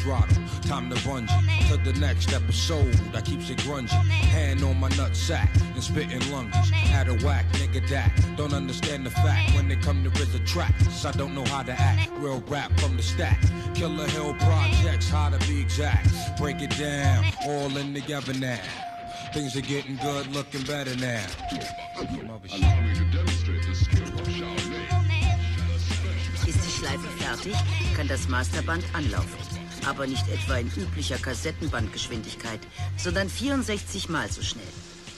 [0.00, 0.36] throttle.
[0.62, 1.26] Time to run
[1.68, 2.94] to the next episode.
[3.14, 3.88] I keeps it grungy.
[3.88, 6.70] Hand on my nut sack and spitting lunges.
[6.70, 8.10] Had a whack, nigga that.
[8.36, 11.04] Don't understand the fact when they come to RZA tracks.
[11.04, 12.10] I don't know how to act.
[12.18, 13.40] Real rap from the stack.
[13.74, 16.08] Killer Hill projects, how to be exact.
[16.38, 18.60] Break it down, all in together now.
[19.32, 21.24] Things are getting good, looking better now.
[21.96, 25.06] Allow me to demonstrate the skill of Shaolin.
[26.46, 27.56] Ist die Schleife fertig,
[27.96, 29.55] kann das Masterband anlaufen.
[29.86, 32.60] Aber nicht etwa in üblicher Kassettenbandgeschwindigkeit,
[32.98, 34.64] sondern 64 Mal so schnell.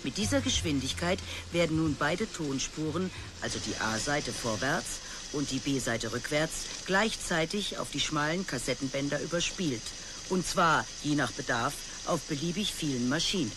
[0.04, 1.18] Mit dieser Geschwindigkeit
[1.52, 5.00] werden nun beide Tonspuren, also die A-Seite vorwärts
[5.32, 9.82] und die B-Seite rückwärts, gleichzeitig auf die schmalen Kassettenbänder überspielt.
[10.28, 11.74] Und zwar, je nach Bedarf,
[12.06, 13.52] auf beliebig vielen Maschinen.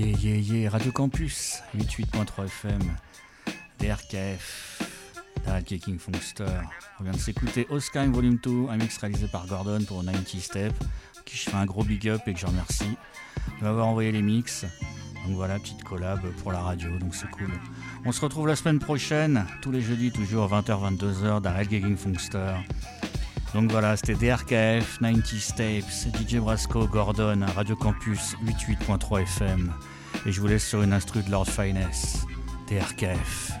[0.00, 2.80] Yeah, yeah, yeah, Radio Campus, 88.3 FM,
[3.78, 4.82] DRKF,
[5.44, 6.46] Darrell King Funkster.
[6.98, 10.72] On vient de s'écouter Oskine Volume 2, un mix réalisé par Gordon pour 90 Step,
[11.26, 12.96] qui je fais un gros big up et que je remercie
[13.58, 14.64] de m'avoir envoyé les mix.
[15.26, 17.50] Donc voilà, petite collab pour la radio, donc c'est cool.
[18.06, 22.54] On se retrouve la semaine prochaine, tous les jeudis, toujours 20h-22h, Darrell King Funkster.
[23.54, 29.72] Donc voilà, c'était DRKF, 90 Tapes, DJ Brasco, Gordon, Radio Campus 88.3 FM.
[30.26, 32.26] Et je vous laisse sur une instru de Lord Finesse.
[32.68, 33.52] DRKF,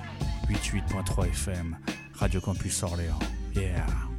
[0.48, 1.76] 88.3 FM,
[2.14, 3.18] Radio Campus Orléans.
[3.56, 4.09] Yeah.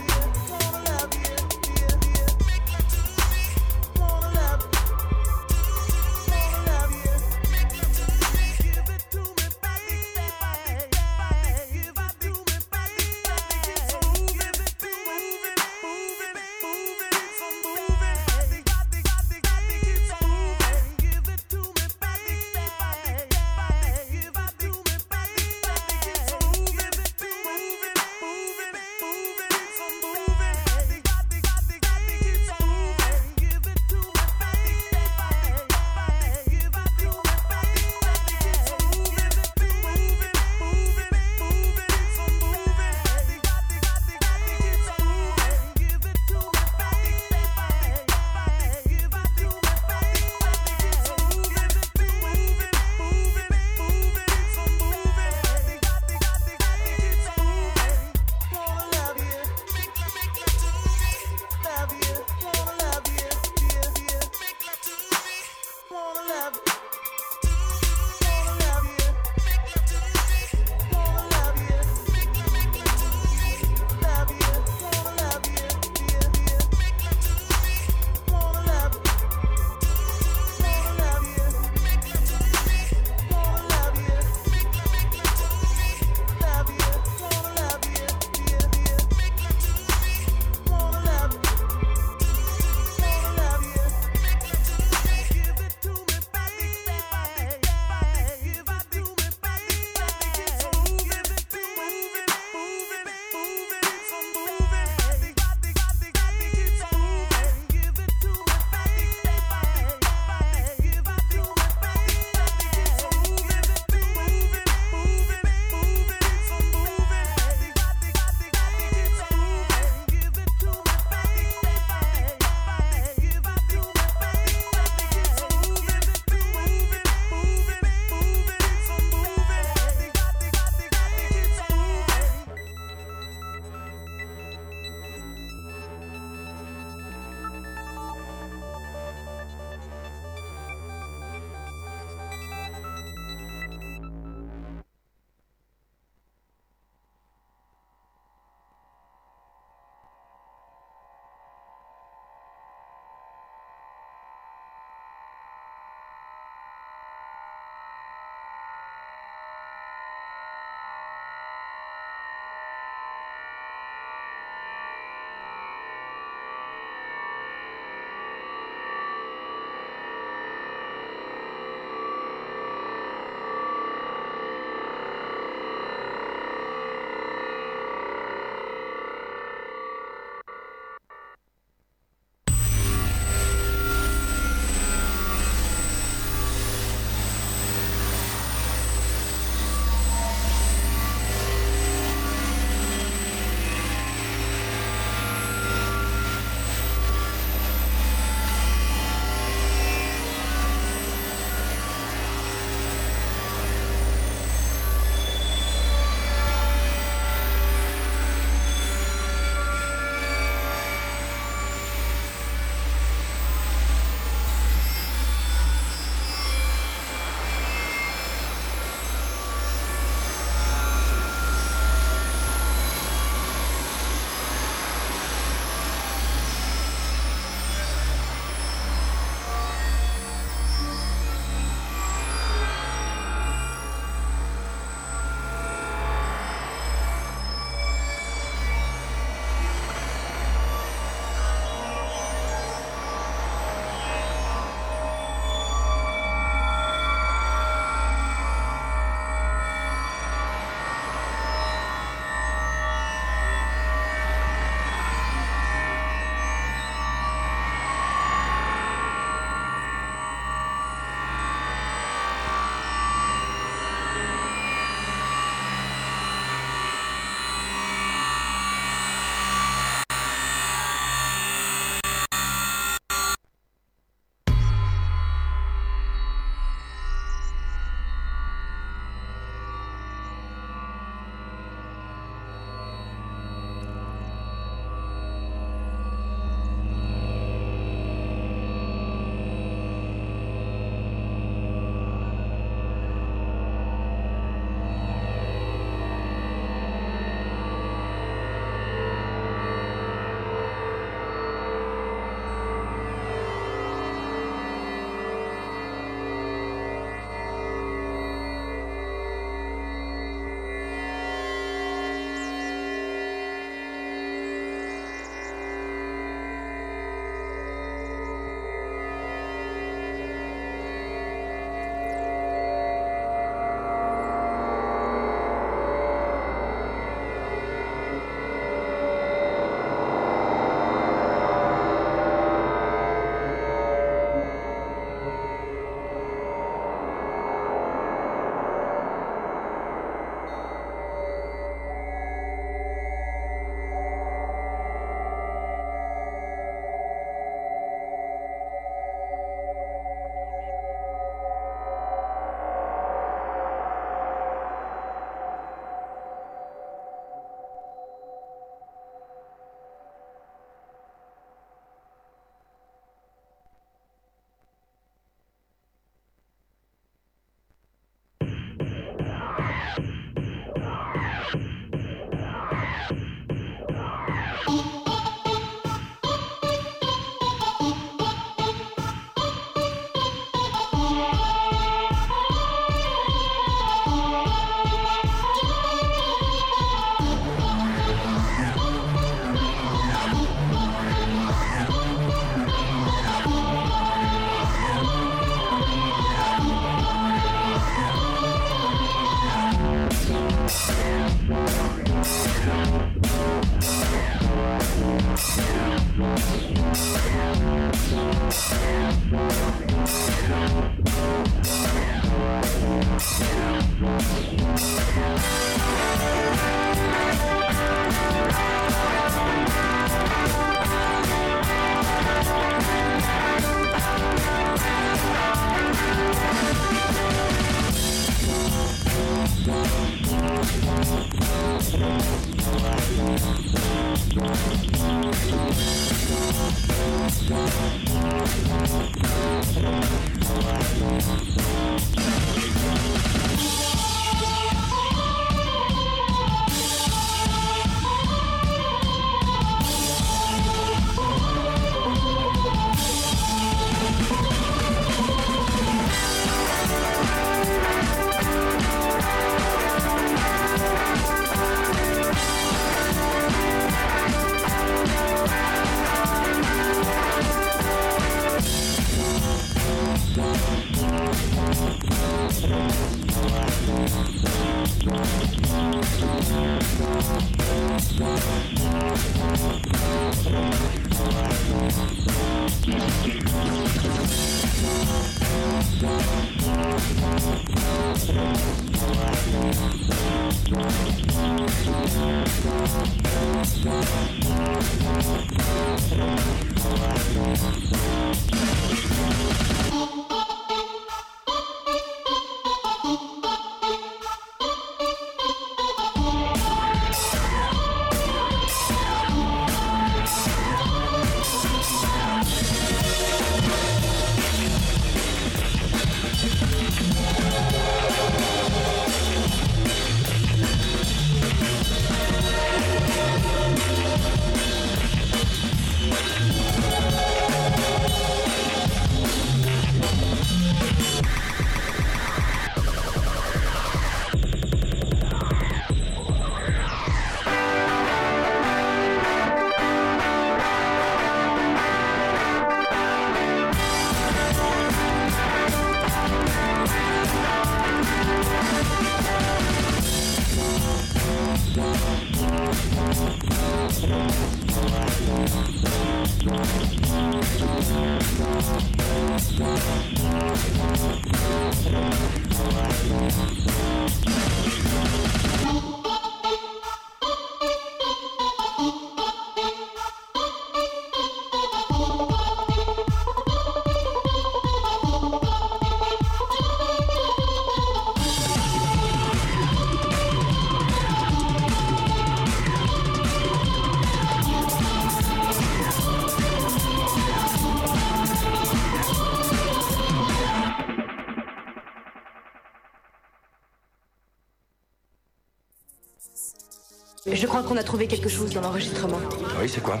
[597.54, 599.20] Crois qu'on a trouvé quelque chose dans l'enregistrement.
[599.60, 600.00] Oui, c'est quoi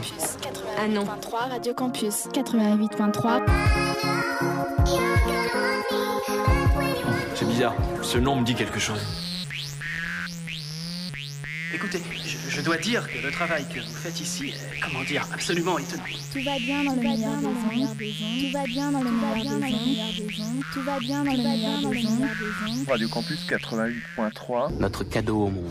[0.76, 1.06] Un nom.
[1.20, 3.44] 3 Radio Campus 88.3.
[7.36, 7.76] C'est bizarre.
[8.02, 8.98] Ce nom me dit quelque chose.
[11.72, 15.24] Écoutez, je, je dois dire que le travail que vous faites ici est, comment dire,
[15.32, 16.02] absolument étonnant.
[16.32, 17.86] Tout va bien dans le meilleur des ondes.
[18.42, 20.62] Tout va bien dans le meilleur des ondes.
[20.72, 22.88] Tout va bien dans le meilleur des ondes.
[22.88, 24.76] Radio Campus 88.3.
[24.80, 25.70] Notre cadeau au monde.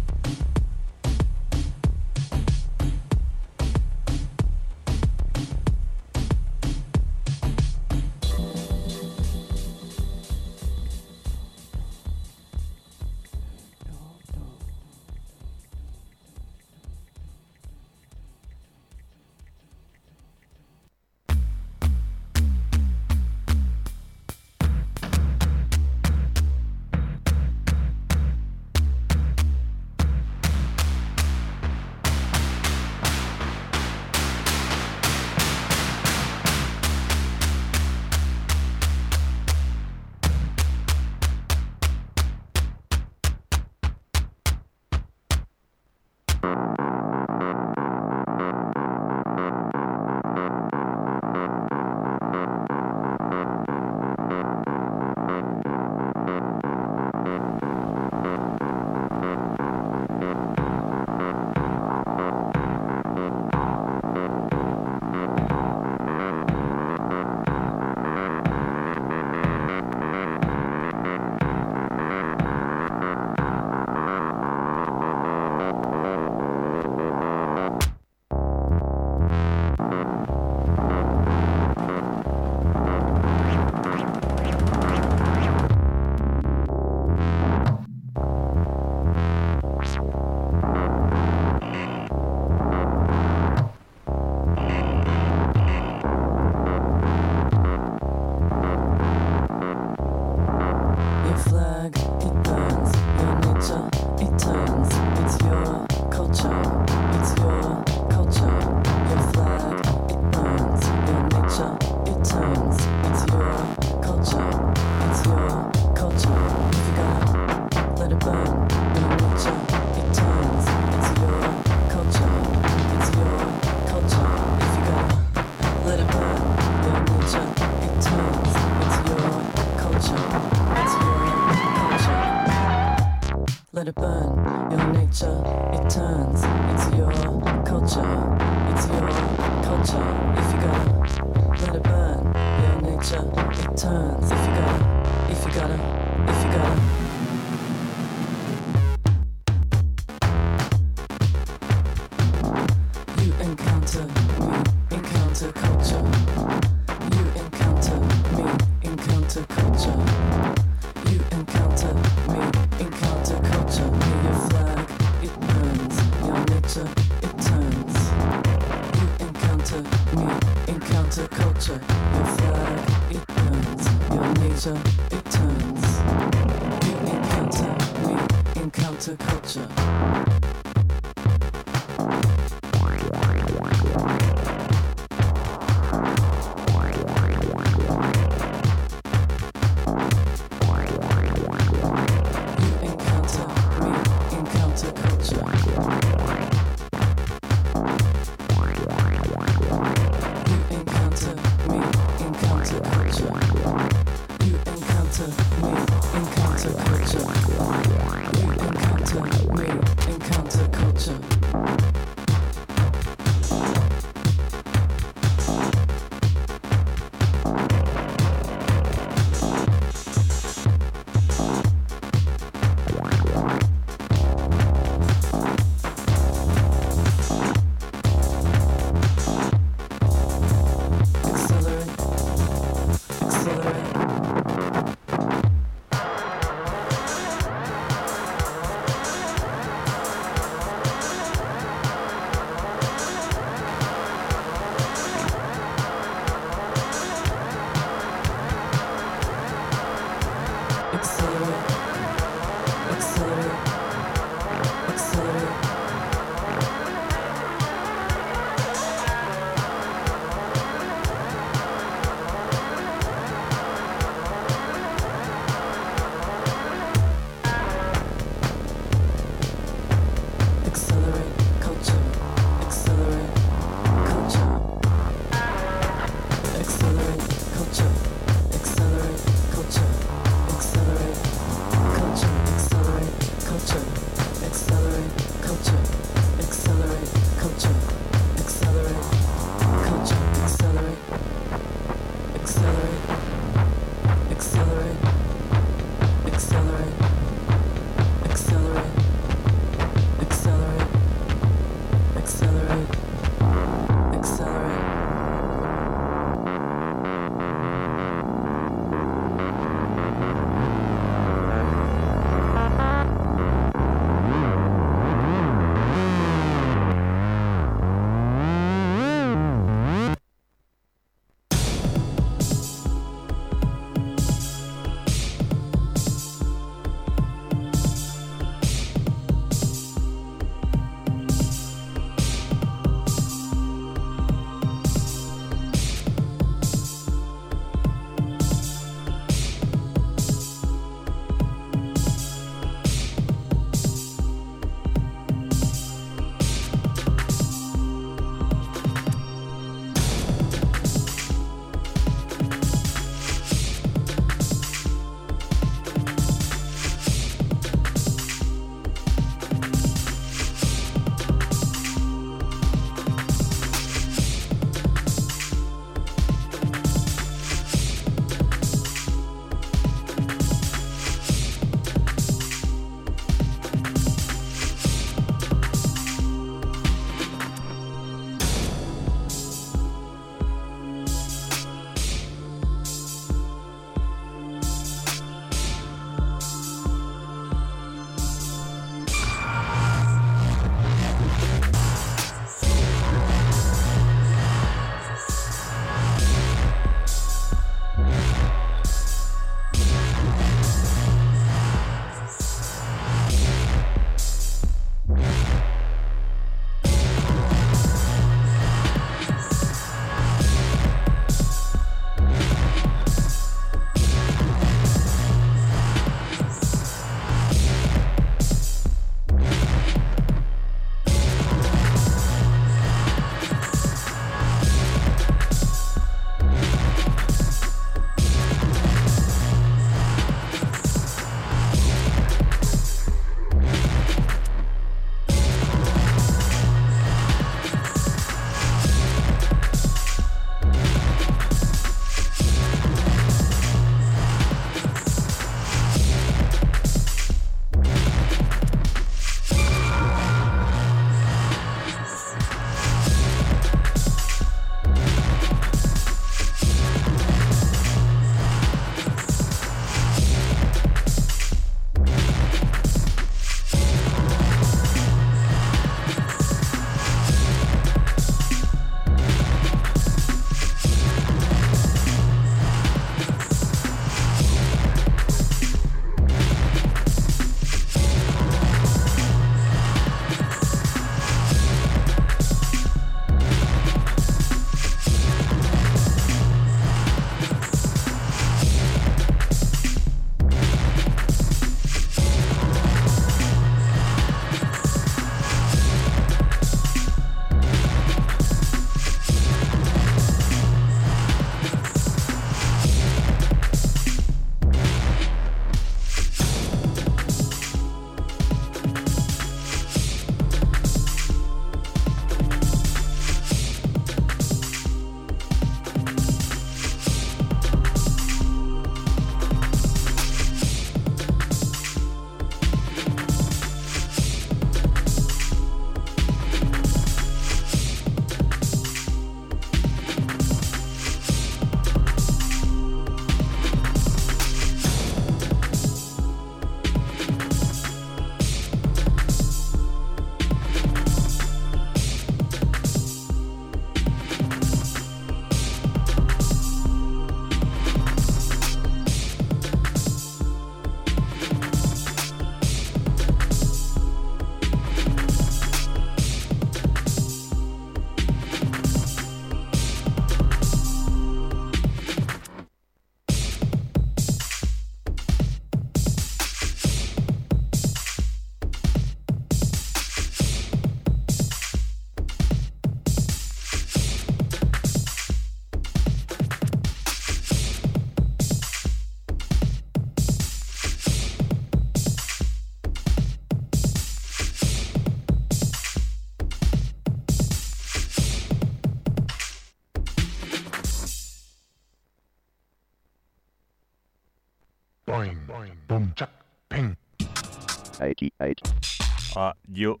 [599.34, 600.00] Radio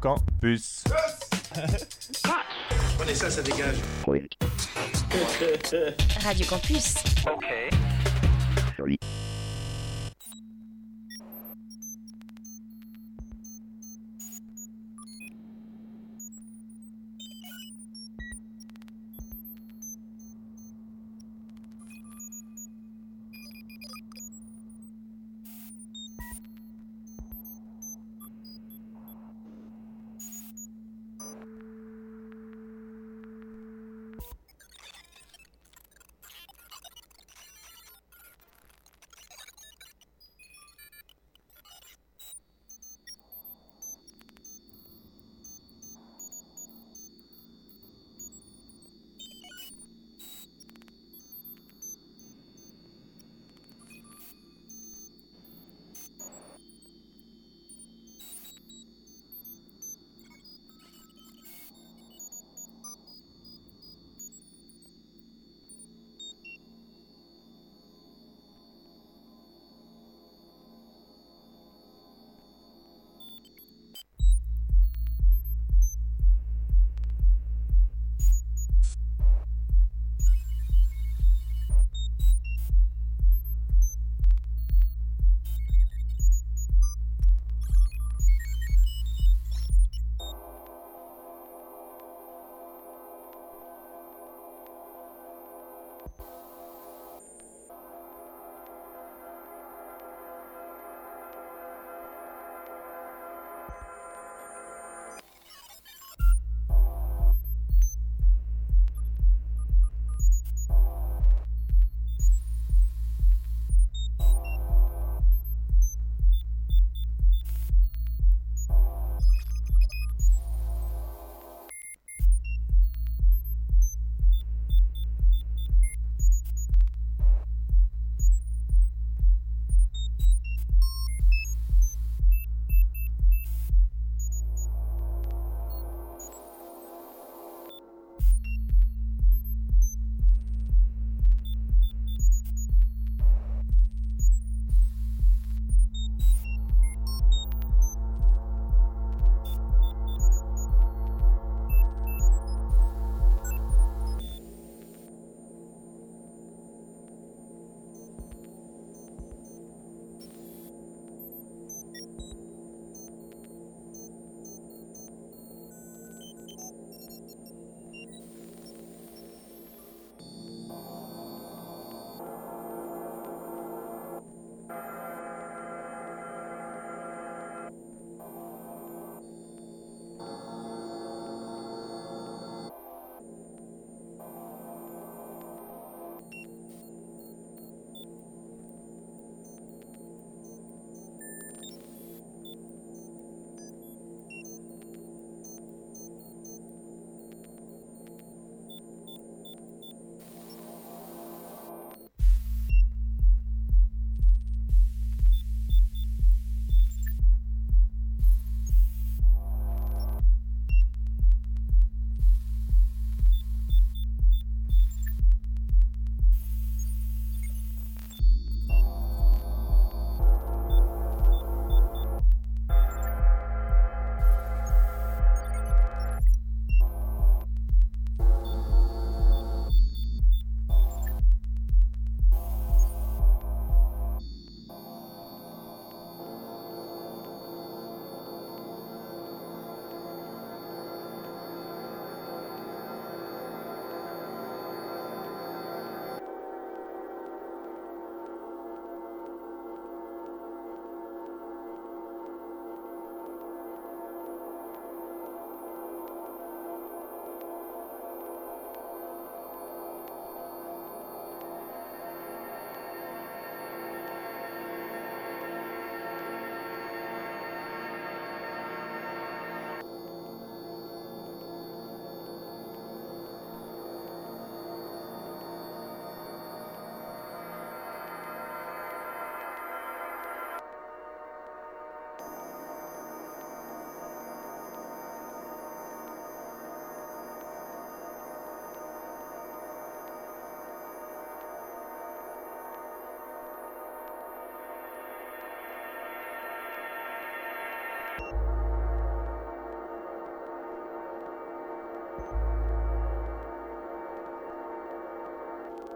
[0.00, 0.84] Campus.
[2.98, 3.76] Prenez ça, ça dégage.
[6.22, 6.94] Radio Campus.
[7.26, 7.46] Ok.
[8.76, 8.98] Joli.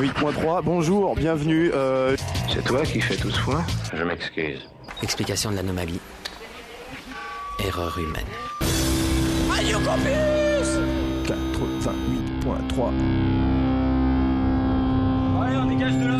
[0.00, 0.62] 88.3.
[0.64, 1.70] Bonjour, bienvenue.
[1.74, 2.16] Euh...
[2.48, 3.62] C'est toi qui fais tout ce foin
[3.94, 4.66] Je m'excuse.
[5.02, 6.00] Explication de l'anomalie.
[7.62, 8.24] Erreur humaine.
[9.50, 10.78] Radio Campus
[11.26, 12.92] 88.3.
[15.42, 16.19] Allez, on dégage de là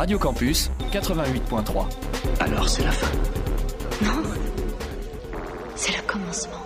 [0.00, 1.84] Radio Campus 88.3.
[2.40, 3.06] Alors c'est la fin.
[4.02, 4.22] Non.
[5.76, 6.56] C'est le commencement.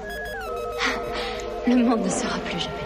[1.66, 2.83] Le monde ne sera plus jamais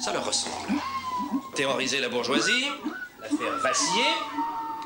[0.00, 0.54] ça leur ressemble.
[1.54, 2.66] Terroriser la bourgeoisie,
[3.20, 4.14] la faire vaciller,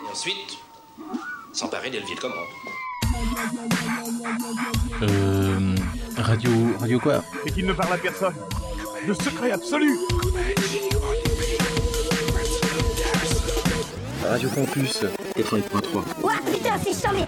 [0.04, 0.58] et ensuite
[1.52, 2.38] s'emparer des leviers de commande.
[5.02, 5.74] Euh,
[6.16, 6.50] radio,
[6.80, 7.22] radio quoi?
[7.46, 8.34] Et qu'il ne parle à personne.
[9.06, 9.98] Le secret absolu.
[14.28, 15.04] Radio Campus
[15.36, 16.02] 88.3.
[16.22, 17.26] Ouah, putain, c'est charmé